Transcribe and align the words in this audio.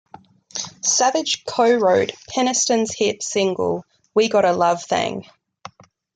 Savage 0.83 1.45
co-wrote 1.45 2.13
Peniston's 2.27 2.91
hit 2.91 3.21
single 3.21 3.85
"We 4.15 4.29
Got 4.29 4.45
a 4.45 4.51
Love 4.51 4.81
Thang". 4.83 5.29